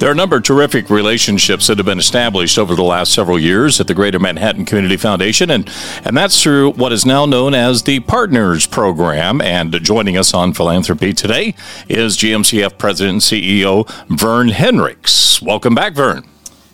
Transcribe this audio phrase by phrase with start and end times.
[0.00, 3.38] There are a number of terrific relationships that have been established over the last several
[3.38, 5.70] years at the Greater Manhattan Community Foundation, and,
[6.06, 9.42] and that's through what is now known as the Partners Program.
[9.42, 11.54] And joining us on Philanthropy today
[11.86, 15.42] is GMCF President and CEO Vern Henricks.
[15.42, 16.26] Welcome back, Vern.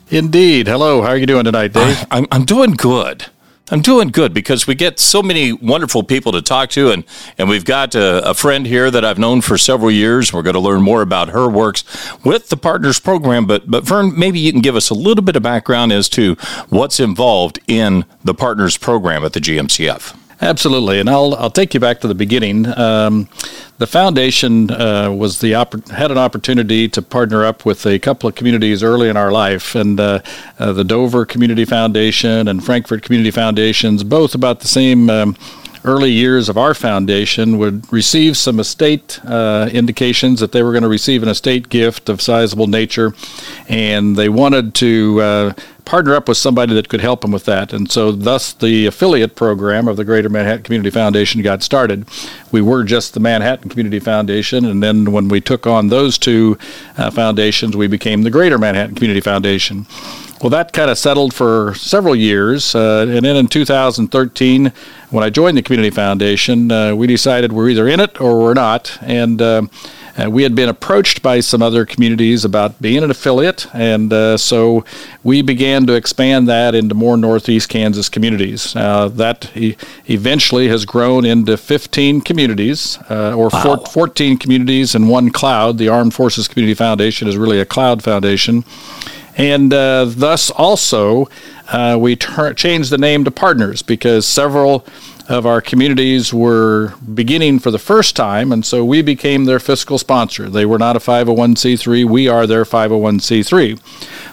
[0.09, 0.67] Indeed.
[0.67, 1.01] Hello.
[1.01, 2.05] How are you doing tonight, Dave?
[2.09, 3.25] I'm, I'm doing good.
[3.69, 7.03] I'm doing good because we get so many wonderful people to talk to, and,
[7.37, 10.31] and we've got a, a, friend here that I've known for several years.
[10.31, 11.83] We're going to learn more about her works
[12.23, 13.45] with the Partners Program.
[13.45, 16.35] But, but Vern, maybe you can give us a little bit of background as to
[16.69, 20.17] what's involved in the Partners Program at the GMCF.
[20.39, 22.67] Absolutely, and I'll I'll take you back to the beginning.
[22.77, 23.27] Um,
[23.79, 28.29] the foundation uh, was the oppor- had an opportunity to partner up with a couple
[28.29, 30.19] of communities early in our life, and uh,
[30.59, 35.09] uh, the Dover Community Foundation and Frankfort Community Foundations, both about the same.
[35.09, 35.35] Um,
[35.85, 40.83] early years of our foundation would receive some estate uh, indications that they were going
[40.83, 43.13] to receive an estate gift of sizable nature,
[43.69, 45.53] and they wanted to uh,
[45.87, 47.71] partner up with somebody that could help them with that.
[47.71, 52.05] And so, thus, the affiliate program of the Greater Manhattan Community Foundation got started.
[52.51, 56.57] We were just the Manhattan Community Foundation, and then when we took on those two
[56.97, 59.87] uh, foundations, we became the Greater Manhattan Community Foundation.
[60.41, 62.75] Well, that kind of settled for several years.
[62.75, 64.71] Uh, and then in 2013,
[65.09, 68.53] when I joined the Community Foundation, uh, we decided we're either in it or we're
[68.53, 68.97] not.
[69.01, 69.41] And
[70.17, 73.67] uh, uh we had been approached by some other communities about being an affiliate.
[73.73, 74.85] And uh, so
[75.23, 78.75] we began to expand that into more Northeast Kansas communities.
[78.75, 79.75] Uh, that e-
[80.07, 83.83] eventually has grown into 15 communities or wow.
[83.89, 85.77] 14 communities in one cloud.
[85.77, 88.63] The Armed Forces Community Foundation is really a cloud foundation.
[89.37, 91.29] And uh, thus also,
[91.67, 94.85] uh, we ter- changed the name to Partners because several
[95.29, 99.97] of our communities were beginning for the first time, and so we became their fiscal
[99.97, 100.49] sponsor.
[100.49, 103.79] They were not a 501c3, we are their 501c3.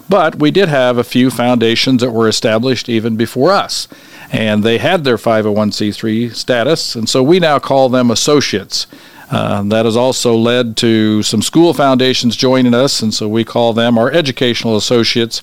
[0.08, 3.88] But we did have a few foundations that were established even before us,
[4.30, 8.86] and they had their 501c3 status, and so we now call them associates.
[9.30, 13.72] Uh, that has also led to some school foundations joining us, and so we call
[13.72, 15.42] them our educational associates.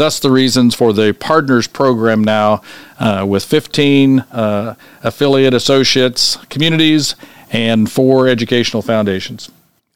[0.00, 2.62] Thus, the reasons for the Partners Program now
[2.98, 7.14] uh, with 15 uh, affiliate associates, communities,
[7.50, 9.50] and four educational foundations.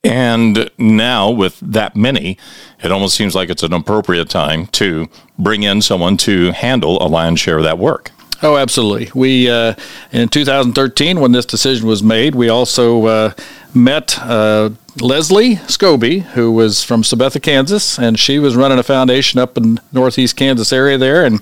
[0.04, 2.36] And now, with that many,
[2.82, 7.08] it almost seems like it's an appropriate time to bring in someone to handle a
[7.08, 8.10] lion's share of that work.
[8.44, 9.10] Oh, absolutely.
[9.14, 9.74] We uh,
[10.12, 13.32] in 2013, when this decision was made, we also uh,
[13.72, 14.68] met uh,
[15.00, 19.80] Leslie Scoby, who was from Sabetha, Kansas, and she was running a foundation up in
[19.92, 21.40] northeast Kansas area there, and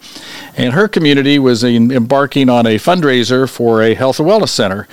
[0.56, 4.86] and her community was in, embarking on a fundraiser for a health and wellness center.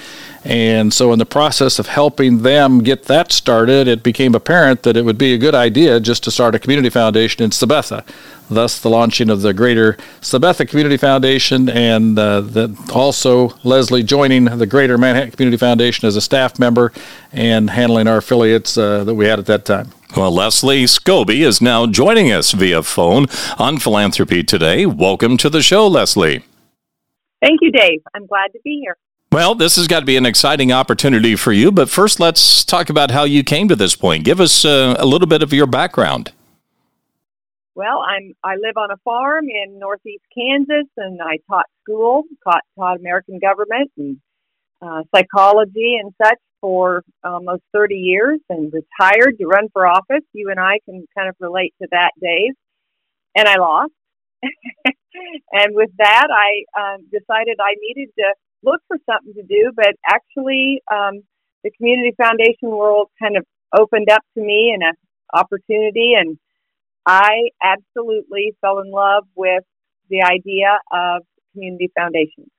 [0.43, 4.97] And so, in the process of helping them get that started, it became apparent that
[4.97, 8.03] it would be a good idea just to start a community foundation in Sabetha
[8.49, 14.67] thus the launching of the Greater Sabetha Community Foundation, and uh, also Leslie joining the
[14.67, 16.91] Greater Manhattan Community Foundation as a staff member
[17.31, 19.89] and handling our affiliates uh, that we had at that time.
[20.17, 23.27] Well, Leslie Scoby is now joining us via phone
[23.59, 24.85] on Philanthropy Today.
[24.87, 26.43] Welcome to the show, Leslie.
[27.41, 28.01] Thank you, Dave.
[28.15, 28.97] I'm glad to be here.
[29.31, 32.89] Well, this has got to be an exciting opportunity for you, but first let's talk
[32.89, 34.25] about how you came to this point.
[34.25, 36.31] Give us uh, a little bit of your background.
[37.79, 42.63] Well, I'm I live on a farm in northeast Kansas, and I taught school, taught
[42.77, 44.17] taught American government and
[44.81, 50.25] uh, psychology and such for almost 30 years, and retired to run for office.
[50.33, 52.51] You and I can kind of relate to that, Dave.
[53.37, 53.93] And I lost.
[54.43, 59.71] and with that, I um, decided I needed to look for something to do.
[59.73, 61.21] But actually, um,
[61.63, 64.95] the community foundation world kind of opened up to me and an
[65.33, 66.37] opportunity and
[67.05, 69.63] I absolutely fell in love with
[70.09, 71.23] the idea of
[71.53, 72.49] community foundations.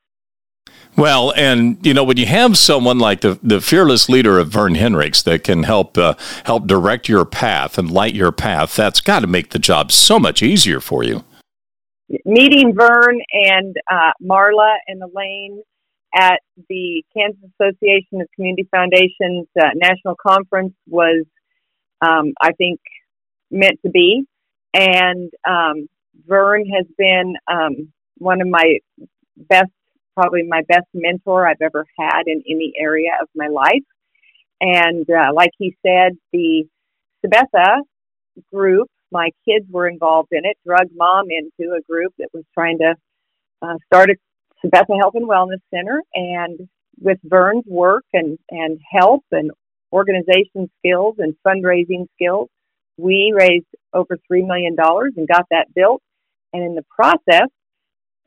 [0.96, 4.75] Well, and you know when you have someone like the the fearless leader of Vern
[4.75, 6.14] Henricks that can help uh,
[6.44, 10.19] help direct your path and light your path, that's got to make the job so
[10.19, 11.25] much easier for you.
[12.25, 15.62] Meeting Vern and uh, Marla and Elaine
[16.14, 21.25] at the Kansas Association of Community Foundations uh, national conference was,
[22.02, 22.81] um, I think,
[23.50, 24.25] meant to be.
[24.75, 25.88] And um,
[26.26, 28.78] Vern has been um, one of my
[29.37, 29.70] best
[30.14, 33.84] probably my best mentor I've ever had in any area of my life.
[34.61, 36.64] And uh, like he said, the
[37.25, 37.78] Sabetha
[38.52, 42.78] group, my kids were involved in it, drug mom into a group that was trying
[42.78, 42.94] to
[43.62, 44.16] uh, start a
[44.64, 46.02] Sabetha Health and Wellness Center.
[46.14, 46.69] And
[47.00, 49.50] with Vern's work and, and help and
[49.93, 52.49] organization skills and fundraising skills,
[52.96, 56.02] we raised over $3 million and got that built.
[56.52, 57.48] And in the process,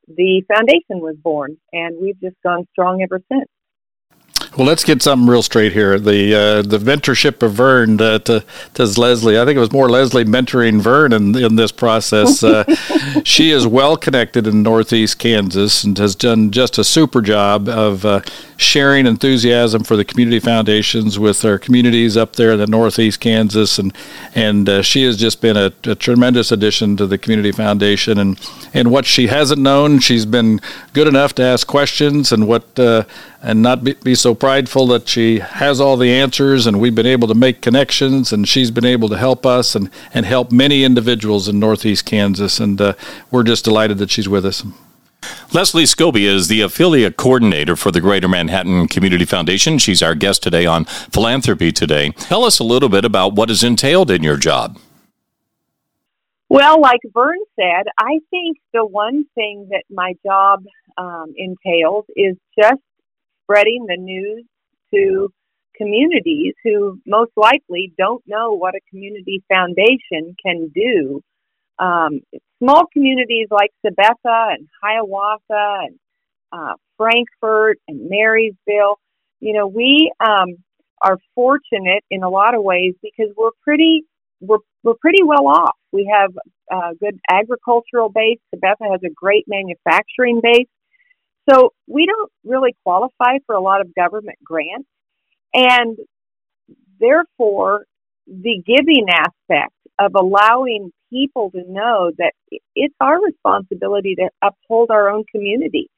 [0.08, 3.48] the foundation was born, and we've just gone strong ever since.
[4.58, 5.98] Well, let's get something real straight here.
[5.98, 8.46] The uh, the mentorship of Vern uh, to,
[8.76, 9.40] to Leslie.
[9.40, 12.44] I think it was more Leslie mentoring Vern in, in this process.
[12.44, 12.64] Uh,
[13.24, 18.06] she is well connected in Northeast Kansas and has done just a super job of
[18.06, 18.22] uh,
[18.64, 23.78] sharing enthusiasm for the community foundations with our communities up there in the Northeast Kansas,
[23.78, 23.94] and
[24.34, 28.18] and uh, she has just been a, a, tremendous addition to the community foundation.
[28.18, 28.40] And
[28.74, 30.60] and what she hasn't known, she's been
[30.94, 33.04] good enough to ask questions, and what uh,
[33.42, 36.66] and not be, be so prideful that she has all the answers.
[36.66, 39.90] And we've been able to make connections, and she's been able to help us and
[40.14, 42.60] and help many individuals in Northeast Kansas.
[42.60, 42.94] And uh,
[43.30, 44.64] we're just delighted that she's with us.
[45.54, 49.78] Leslie Scoby is the affiliate coordinator for the Greater Manhattan Community Foundation.
[49.78, 52.12] She's our guest today on Philanthropy Today.
[52.12, 54.80] Tell us a little bit about what is entailed in your job.
[56.50, 60.64] Well, like Vern said, I think the one thing that my job
[60.98, 62.82] um, entails is just
[63.44, 64.46] spreading the news
[64.94, 65.34] to
[65.76, 71.22] communities who most likely don't know what a community foundation can do
[71.80, 72.22] um,
[72.64, 76.00] small communities like Sabetha and Hiawatha and
[76.52, 79.00] uh, Frankfort and Marysville,
[79.40, 80.56] you know, we um,
[81.02, 84.04] are fortunate in a lot of ways because we're pretty
[84.40, 85.76] we're we're pretty well off.
[85.92, 86.32] We have
[86.72, 88.40] a good agricultural base.
[88.54, 90.68] Sabetha has a great manufacturing base,
[91.50, 94.88] so we don't really qualify for a lot of government grants,
[95.54, 95.98] and
[97.00, 97.86] therefore
[98.28, 102.34] the giving aspect of allowing people to know that
[102.76, 105.90] it's our responsibility to uphold our own community.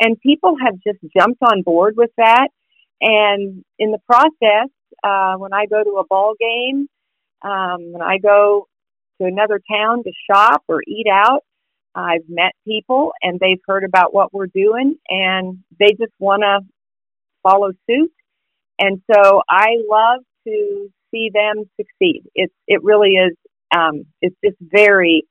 [0.00, 2.48] And people have just jumped on board with that.
[3.00, 4.68] And in the process,
[5.02, 6.88] uh, when I go to a ball game,
[7.42, 8.66] um, when I go
[9.20, 11.40] to another town to shop or eat out,
[11.94, 16.60] I've met people and they've heard about what we're doing and they just want to
[17.42, 18.12] follow suit.
[18.78, 22.22] And so I love to see them succeed.
[22.34, 23.34] It's it really is
[23.74, 25.24] um, it's just very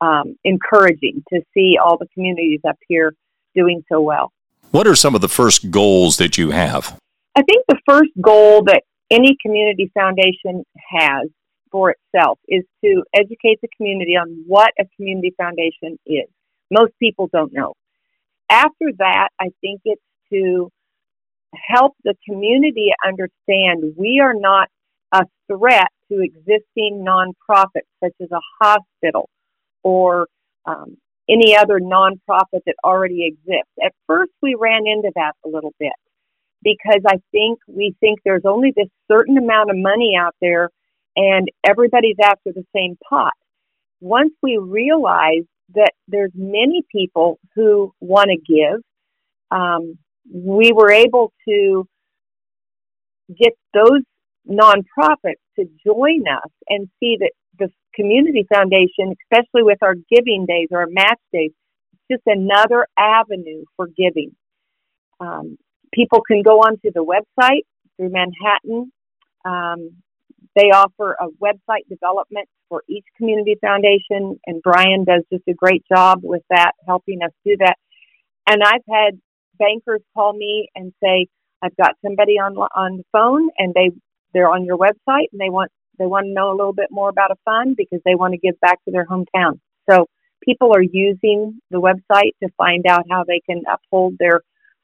[0.00, 3.14] um, encouraging to see all the communities up here
[3.54, 4.32] doing so well.
[4.70, 6.98] What are some of the first goals that you have?
[7.36, 11.28] I think the first goal that any community foundation has
[11.70, 16.28] for itself is to educate the community on what a community foundation is.
[16.70, 17.74] Most people don't know.
[18.50, 20.02] After that, I think it's
[20.32, 20.70] to
[21.54, 24.68] help the community understand we are not
[25.14, 29.30] a threat to existing nonprofits such as a hospital
[29.82, 30.26] or
[30.66, 30.96] um,
[31.28, 33.72] any other nonprofit that already exists.
[33.82, 35.92] At first, we ran into that a little bit
[36.62, 40.70] because I think we think there's only this certain amount of money out there
[41.16, 43.32] and everybody's after the same pot.
[44.00, 45.44] Once we realize
[45.74, 48.80] that there's many people who want to give,
[49.50, 49.96] um,
[50.32, 51.86] we were able to
[53.38, 54.02] get those
[54.48, 60.68] nonprofits to join us and see that the community foundation, especially with our giving days
[60.70, 61.52] or our match days,
[61.92, 64.34] it's just another avenue for giving.
[65.20, 65.56] Um,
[65.92, 67.62] people can go onto the website
[67.96, 68.92] through Manhattan.
[69.44, 69.90] Um,
[70.56, 75.84] they offer a website development for each community foundation, and Brian does just a great
[75.92, 77.76] job with that, helping us do that.
[78.48, 79.20] And I've had
[79.58, 81.26] bankers call me and say,
[81.62, 83.90] I've got somebody on on the phone, and they
[84.34, 87.08] they're on your website and they want they want to know a little bit more
[87.08, 89.60] about a fund because they want to give back to their hometown.
[89.88, 90.06] So
[90.44, 94.40] people are using the website to find out how they can uphold their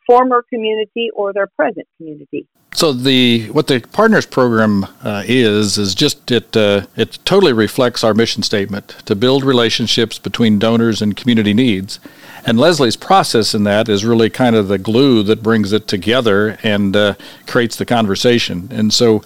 [0.06, 2.46] former community or their present community.
[2.74, 8.04] So the what the partners program uh, is is just it uh, it totally reflects
[8.04, 11.98] our mission statement to build relationships between donors and community needs,
[12.46, 16.58] and Leslie's process in that is really kind of the glue that brings it together
[16.62, 17.14] and uh,
[17.46, 18.68] creates the conversation.
[18.70, 19.22] And so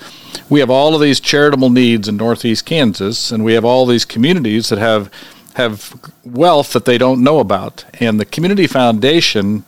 [0.49, 4.05] we have all of these charitable needs in Northeast Kansas, and we have all these
[4.05, 5.11] communities that have
[5.55, 5.95] have
[6.25, 9.65] wealth that they don't know about, and the community foundation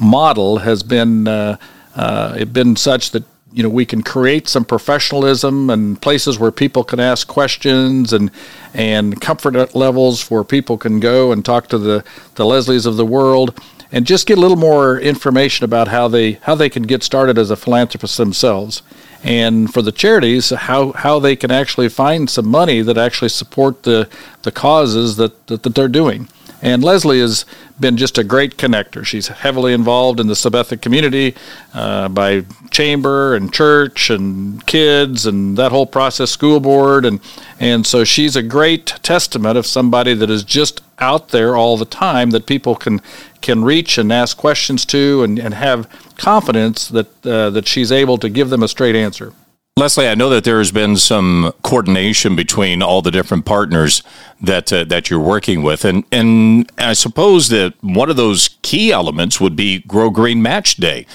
[0.00, 1.56] model has been uh,
[1.96, 6.82] uh, been such that you know we can create some professionalism and places where people
[6.82, 8.30] can ask questions and
[8.74, 13.06] and comfort levels where people can go and talk to the the Leslies of the
[13.06, 13.58] world
[13.92, 17.38] and just get a little more information about how they how they can get started
[17.38, 18.82] as a philanthropist themselves.
[19.22, 23.84] And for the charities how, how they can actually find some money that actually support
[23.84, 24.08] the,
[24.42, 26.28] the causes that, that, that they're doing.
[26.60, 27.46] And Leslie has
[27.80, 29.04] been just a great connector.
[29.04, 31.34] She's heavily involved in the Sabetha community
[31.72, 37.04] uh, by chamber and church and kids and that whole process, school board.
[37.04, 37.20] And,
[37.58, 41.84] and so she's a great testament of somebody that is just out there all the
[41.84, 43.00] time that people can,
[43.40, 48.18] can reach and ask questions to and, and have confidence that, uh, that she's able
[48.18, 49.32] to give them a straight answer.
[49.76, 54.04] Leslie, I know that there has been some coordination between all the different partners
[54.40, 58.92] that uh, that you're working with, and and I suppose that one of those key
[58.92, 61.06] elements would be Grow Green Match Day.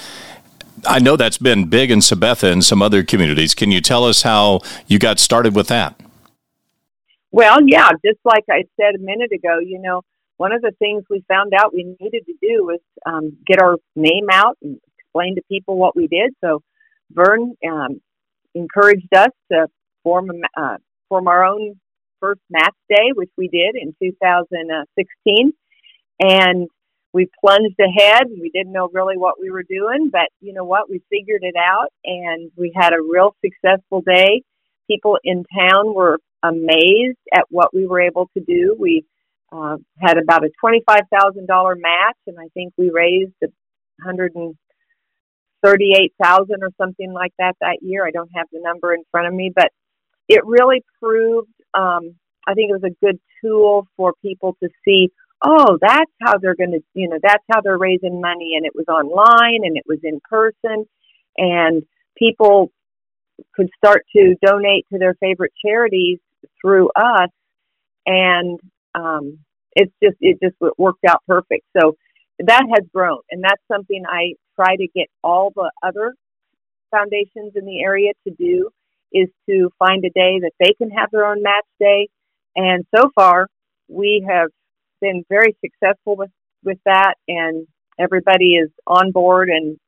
[0.86, 3.54] I know that's been big in Sabetha and some other communities.
[3.54, 5.98] Can you tell us how you got started with that?
[7.30, 10.02] Well, yeah, just like I said a minute ago, you know,
[10.36, 13.76] one of the things we found out we needed to do was um, get our
[13.96, 16.34] name out and explain to people what we did.
[16.42, 16.62] So
[17.10, 18.02] Vern um,
[18.54, 19.66] encouraged us to
[20.02, 20.76] form a, uh,
[21.08, 21.78] form our own
[22.20, 25.52] first match day, which we did in 2016,
[26.20, 26.68] and
[27.12, 28.24] we plunged ahead.
[28.30, 30.88] We didn't know really what we were doing, but you know what?
[30.88, 34.42] We figured it out, and we had a real successful day.
[34.88, 38.76] People in town were amazed at what we were able to do.
[38.78, 39.04] We
[39.52, 43.48] uh, had about a twenty-five thousand dollar match, and I think we raised a
[44.04, 44.54] hundred and
[45.62, 48.06] 38,000 or something like that that year.
[48.06, 49.70] I don't have the number in front of me, but
[50.28, 52.14] it really proved, um,
[52.46, 55.10] I think it was a good tool for people to see,
[55.44, 58.54] oh, that's how they're going to, you know, that's how they're raising money.
[58.56, 60.86] And it was online and it was in person
[61.36, 61.82] and
[62.16, 62.70] people
[63.54, 66.18] could start to donate to their favorite charities
[66.60, 67.30] through us.
[68.06, 68.58] And,
[68.94, 69.38] um,
[69.76, 71.64] it's just, it just worked out perfect.
[71.78, 71.96] So
[72.46, 76.14] that has grown and that's something I try to get all the other
[76.90, 78.70] foundations in the area to do
[79.12, 82.08] is to find a day that they can have their own match day.
[82.56, 83.48] And so far,
[83.88, 84.50] we have
[85.00, 86.30] been very successful with,
[86.62, 87.66] with that, and
[87.98, 89.78] everybody is on board and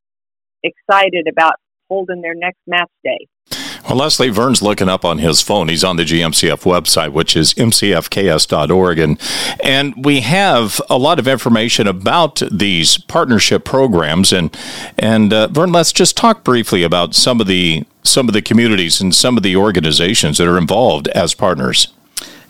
[0.62, 1.54] excited about
[1.88, 3.61] holding their next match day.
[3.84, 5.68] Well, Leslie Vern's looking up on his phone.
[5.68, 8.98] He's on the GMCF website, which is mcfks.org.
[8.98, 9.20] And,
[9.62, 14.32] and we have a lot of information about these partnership programs.
[14.32, 14.56] And,
[14.98, 19.00] and uh, Vern, let's just talk briefly about some of the some of the communities
[19.00, 21.86] and some of the organizations that are involved as partners.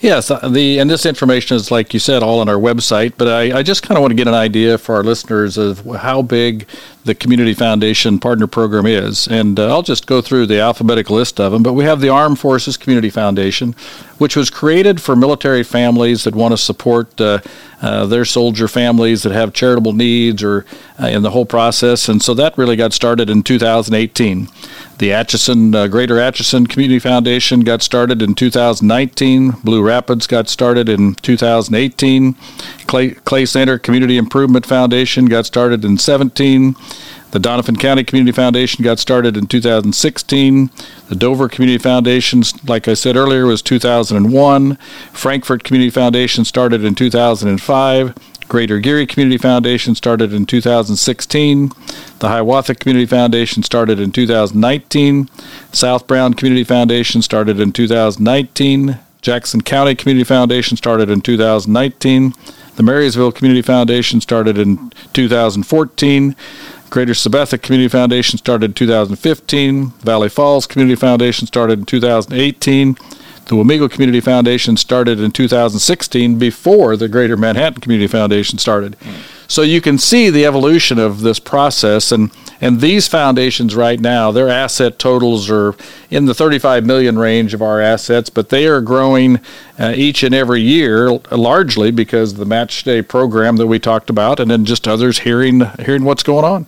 [0.03, 3.13] Yes, uh, the and this information is like you said, all on our website.
[3.17, 5.87] But I, I just kind of want to get an idea for our listeners of
[5.87, 6.67] how big
[7.05, 11.39] the Community Foundation Partner Program is, and uh, I'll just go through the alphabetic list
[11.39, 11.63] of them.
[11.63, 13.77] But we have the Armed Forces Community Foundation,
[14.19, 17.39] which was created for military families that want to support uh,
[17.81, 20.67] uh, their soldier families that have charitable needs or
[21.01, 24.49] uh, in the whole process, and so that really got started in 2018.
[25.03, 29.51] The Atchison uh, Greater Atchison Community Foundation got started in 2019.
[29.65, 32.35] Blue Rapids got started in 2018.
[32.87, 36.77] Clay, Clay Center Community Improvement Foundation got started in 17.
[37.33, 40.71] The Doniphan County Community Foundation got started in 2016.
[41.09, 44.77] The Dover Community Foundation, like I said earlier, was 2001.
[45.15, 48.15] Frankfort Community Foundation started in 2005.
[48.49, 51.73] Greater Geary Community Foundation started in 2016.
[52.19, 55.31] The Hiawatha Community Foundation started in 2019.
[55.73, 58.99] South Brown Community Foundation started in 2019.
[59.23, 62.35] Jackson County Community Foundation started in 2019.
[62.77, 66.37] The Marysville Community Foundation started in 2014.
[66.93, 69.87] Greater Sabetha Community Foundation started in 2015.
[70.01, 72.93] Valley Falls Community Foundation started in 2018.
[73.47, 78.99] The Wamego Community Foundation started in 2016 before the Greater Manhattan Community Foundation started.
[79.49, 82.31] So you can see the evolution of this process and
[82.61, 85.75] and these foundations right now their asset totals are
[86.11, 89.41] in the 35 million range of our assets but they are growing
[89.79, 94.09] uh, each and every year largely because of the match day program that we talked
[94.09, 96.67] about and then just others hearing hearing what's going on.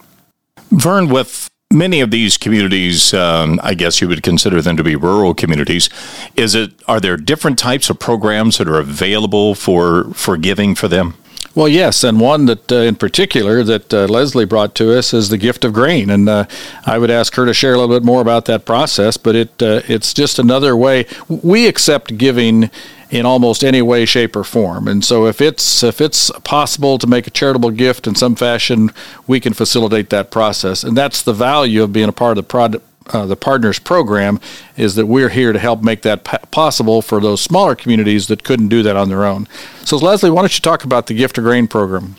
[0.70, 4.96] Vern with many of these communities, um, I guess you would consider them to be
[4.96, 5.90] rural communities.
[6.36, 10.88] Is it are there different types of programs that are available for for giving for
[10.88, 11.14] them?
[11.54, 15.28] Well, yes, and one that uh, in particular that uh, Leslie brought to us is
[15.28, 16.46] the gift of grain, and uh,
[16.84, 19.16] I would ask her to share a little bit more about that process.
[19.16, 22.70] But it uh, it's just another way we accept giving
[23.10, 24.88] in almost any way, shape, or form.
[24.88, 28.90] And so, if it's if it's possible to make a charitable gift in some fashion,
[29.26, 32.48] we can facilitate that process, and that's the value of being a part of the
[32.48, 34.40] product uh, the partners program
[34.78, 38.42] is that we're here to help make that p- possible for those smaller communities that
[38.44, 39.46] couldn't do that on their own.
[39.84, 42.16] So, Leslie, why don't you talk about the gift of grain program?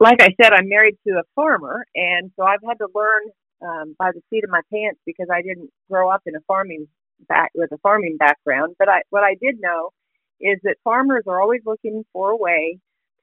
[0.00, 3.22] like I said, I'm married to a farmer, and so I've had to learn
[3.62, 6.86] um, by the seat of my pants because I didn't grow up in a farming
[7.28, 8.76] back with a farming background.
[8.78, 9.90] But I, what I did know
[10.40, 12.78] is that farmers are always looking for a way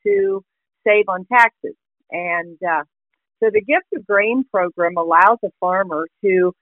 [0.06, 0.44] to
[0.86, 1.76] save on taxes,
[2.12, 2.84] and uh,
[3.42, 6.54] so the Gift of Grain program allows a farmer to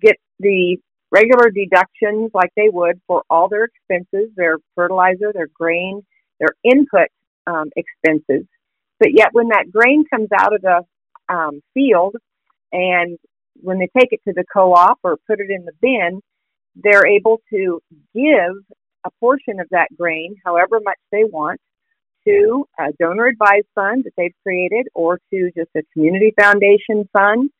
[0.00, 0.76] get the
[1.10, 6.02] regular deductions like they would for all their expenses, their fertilizer, their grain,
[6.40, 7.08] their input
[7.46, 8.46] um, expenses.
[8.98, 10.82] But yet, when that grain comes out of the
[11.28, 12.16] um, field
[12.72, 13.18] and
[13.62, 16.20] when they take it to the co op or put it in the bin,
[16.74, 17.80] they're able to
[18.14, 18.56] give
[19.06, 21.60] a portion of that grain, however much they want,
[22.26, 27.50] to a donor advised fund that they've created or to just a community foundation fund.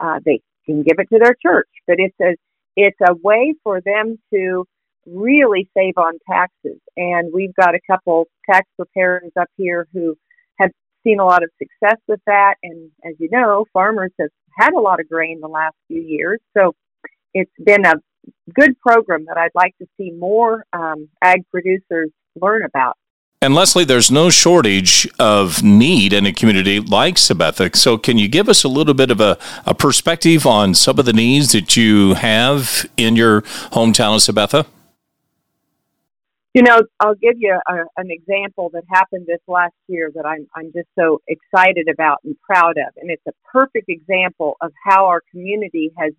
[0.00, 2.36] Uh, they can give it to their church, but it's a
[2.76, 4.64] it's a way for them to
[5.04, 6.80] really save on taxes.
[6.96, 10.16] And we've got a couple tax preparers up here who
[10.58, 10.70] have
[11.04, 12.54] seen a lot of success with that.
[12.62, 16.40] And as you know, farmers have had a lot of grain the last few years,
[16.56, 16.74] so
[17.34, 17.94] it's been a
[18.54, 22.10] good program that I'd like to see more um, ag producers
[22.40, 22.96] learn about.
[23.40, 27.74] And Leslie, there's no shortage of need in a community like Sabetha.
[27.74, 29.36] So, can you give us a little bit of a,
[29.66, 34.64] a perspective on some of the needs that you have in your hometown of Sabetha?
[36.54, 40.46] You know, I'll give you a, an example that happened this last year that I'm,
[40.54, 42.94] I'm just so excited about and proud of.
[42.96, 46.12] And it's a perfect example of how our community has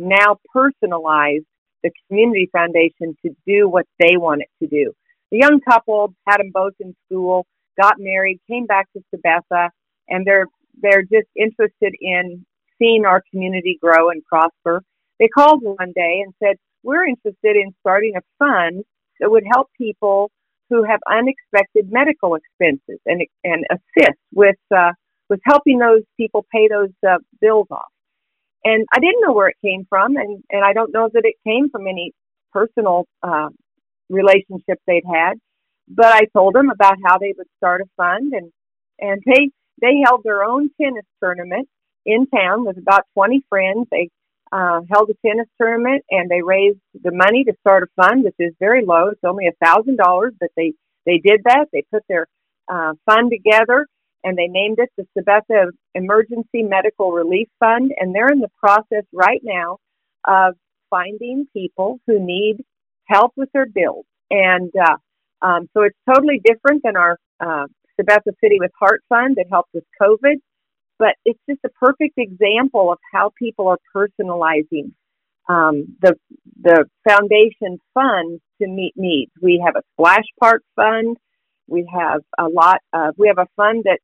[0.00, 1.44] now personalized
[1.82, 4.92] the Community Foundation to do what they want it to do
[5.30, 7.46] the young couple had them both in school,
[7.80, 9.70] got married, came back to Sabetha,
[10.08, 10.46] and they're
[10.82, 12.44] they're just interested in
[12.78, 14.82] seeing our community grow and prosper.
[15.18, 18.84] They called one day and said, "We're interested in starting a fund
[19.20, 20.30] that would help people
[20.68, 24.92] who have unexpected medical expenses and and assist with uh,
[25.28, 27.92] with helping those people pay those uh, bills off."
[28.64, 31.36] And I didn't know where it came from, and and I don't know that it
[31.46, 32.12] came from any
[32.52, 33.48] personal uh,
[34.08, 35.34] relationships they'd had.
[35.88, 38.52] But I told them about how they would start a fund, and
[39.00, 41.68] and they they held their own tennis tournament
[42.06, 43.86] in town with about 20 friends.
[43.90, 44.10] They
[44.52, 48.34] uh, held a tennis tournament and they raised the money to start a fund, which
[48.38, 49.08] is very low.
[49.08, 50.74] It's only a thousand dollars, but they
[51.06, 51.66] they did that.
[51.72, 52.26] They put their
[52.68, 53.86] uh, fund together
[54.24, 57.92] and they named it the Sabetha Emergency Medical Relief Fund.
[57.98, 59.78] And they're in the process right now
[60.26, 60.54] of
[60.90, 62.58] finding people who need
[63.06, 64.04] help with their bills.
[64.30, 67.66] And uh, um, so it's totally different than our uh,
[67.98, 70.36] Sabetha City with Heart Fund that helped with COVID.
[70.98, 74.92] But it's just a perfect example of how people are personalizing
[75.48, 76.14] um, the
[76.62, 79.32] the foundation fund to meet needs.
[79.42, 81.16] We have a splash park fund.
[81.66, 82.80] We have a lot.
[82.92, 83.98] Of, we have a fund that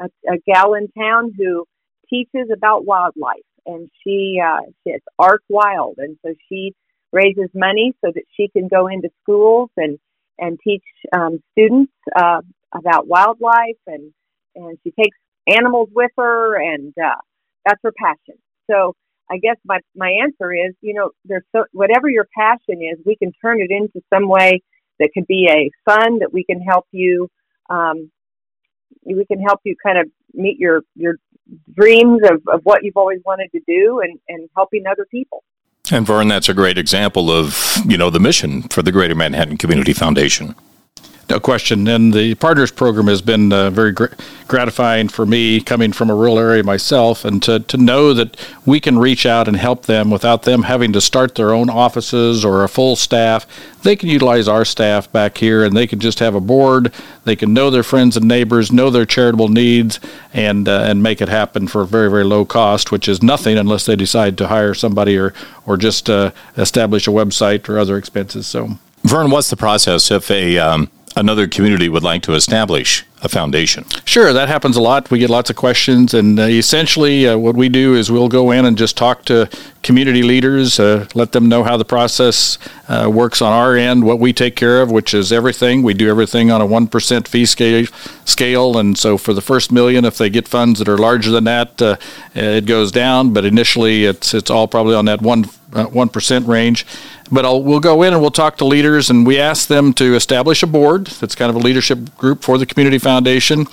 [0.00, 1.64] a, a gal in town who
[2.08, 6.74] teaches about wildlife, and she uh, it's Ark Wild, and so she
[7.12, 9.98] raises money so that she can go into schools and
[10.38, 12.40] and teach um, students uh,
[12.74, 14.12] about wildlife and
[14.54, 17.16] and she takes animals with her and uh,
[17.64, 18.40] that's her passion.
[18.70, 18.94] So
[19.30, 23.16] I guess my my answer is you know there's so whatever your passion is we
[23.16, 24.62] can turn it into some way
[24.98, 27.28] that could be a fund that we can help you
[27.70, 28.10] um,
[29.04, 31.16] we can help you kind of meet your your
[31.74, 35.42] dreams of, of what you've always wanted to do and, and helping other people.
[35.90, 39.56] And Vern, that's a great example of, you know, the mission for the Greater Manhattan
[39.56, 40.54] Community Foundation.
[41.30, 41.86] No question.
[41.86, 44.06] And the Partners Program has been uh, very gr-
[44.46, 48.80] gratifying for me coming from a rural area myself and to, to know that we
[48.80, 52.64] can reach out and help them without them having to start their own offices or
[52.64, 53.46] a full staff.
[53.82, 56.94] They can utilize our staff back here and they can just have a board.
[57.24, 60.00] They can know their friends and neighbors, know their charitable needs,
[60.32, 63.58] and, uh, and make it happen for a very, very low cost, which is nothing
[63.58, 65.34] unless they decide to hire somebody or,
[65.66, 68.46] or just uh, establish a website or other expenses.
[68.46, 73.28] So, Vern, what's the process if a um another community would like to establish a
[73.28, 73.84] foundation?
[74.04, 75.10] Sure, that happens a lot.
[75.10, 78.50] We get lots of questions, and uh, essentially, uh, what we do is we'll go
[78.50, 79.48] in and just talk to
[79.82, 84.18] community leaders, uh, let them know how the process uh, works on our end, what
[84.18, 85.82] we take care of, which is everything.
[85.82, 87.86] We do everything on a 1% fee scale,
[88.24, 91.44] scale, and so for the first million, if they get funds that are larger than
[91.44, 91.96] that, uh,
[92.34, 96.10] it goes down, but initially, it's, it's all probably on that 1 uh, one
[96.46, 96.86] range.
[97.30, 100.14] But I'll, we'll go in and we'll talk to leaders, and we ask them to
[100.14, 103.66] establish a board that's kind of a leadership group for the community foundation.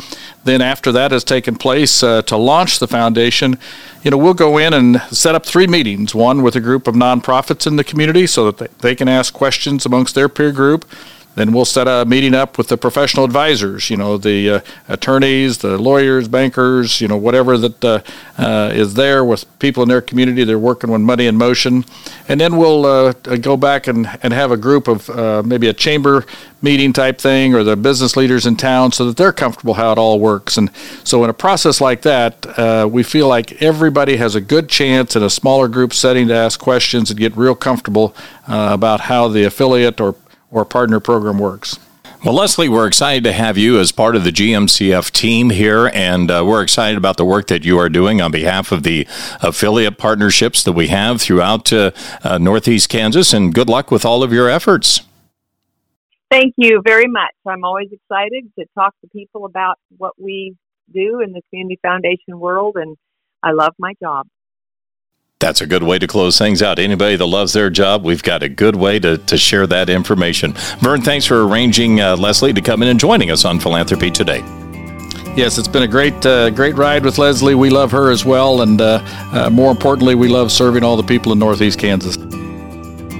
[0.45, 3.57] Then, after that has taken place uh, to launch the foundation,
[4.03, 6.15] you know, we'll go in and set up three meetings.
[6.15, 9.33] One with a group of nonprofits in the community, so that they, they can ask
[9.33, 10.85] questions amongst their peer group.
[11.35, 15.59] Then we'll set a meeting up with the professional advisors, you know, the uh, attorneys,
[15.59, 17.99] the lawyers, bankers, you know, whatever that uh,
[18.37, 20.45] uh, is there with people in their community.
[20.45, 21.83] They're working with Money in Motion.
[22.29, 25.73] And then we'll uh, go back and, and have a group of uh, maybe a
[25.73, 26.25] chamber
[26.61, 29.97] meeting type thing or the business leaders in town so that they're comfortable how it
[29.97, 30.57] all works.
[30.57, 30.71] And
[31.03, 35.15] so, in a process like that, uh, we feel like everybody has a good chance
[35.15, 38.15] in a smaller group setting to ask questions and get real comfortable
[38.47, 40.15] about how the affiliate or
[40.55, 41.77] or partner program works.
[42.23, 46.31] Well, Leslie, we're excited to have you as part of the GMCF team here, and
[46.31, 49.05] uh, we're excited about the work that you are doing on behalf of the
[49.41, 51.91] affiliate partnerships that we have throughout uh,
[52.23, 55.01] uh, Northeast Kansas, and good luck with all of your efforts.
[56.31, 57.35] Thank you very much.
[57.45, 60.55] I'm always excited to talk to people about what we
[60.91, 62.97] do in the Community Foundation world, and
[63.43, 64.25] I love my job.
[65.45, 66.79] That's a good way to close things out.
[66.79, 70.53] Anybody that loves their job, we've got a good way to, to share that information.
[70.79, 74.39] Vern, thanks for arranging uh, Leslie to come in and joining us on Philanthropy today.
[75.37, 77.53] Yes, it's been a great, uh, great ride with Leslie.
[77.53, 79.01] We love her as well, and uh,
[79.33, 82.17] uh, more importantly, we love serving all the people in Northeast Kansas.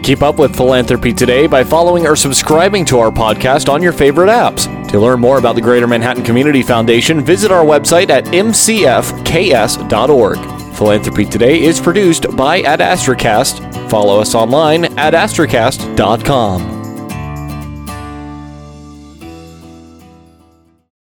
[0.04, 4.30] Keep up with Philanthropy Today by following or subscribing to our podcast on your favorite
[4.30, 4.66] apps.
[4.90, 8.96] To learn more about the Greater Manhattan Community Foundation, visit our website at mcfks.org.
[10.76, 13.90] Philanthropy Today is produced by Ad Astracast.
[13.90, 16.75] Follow us online at astracast.com.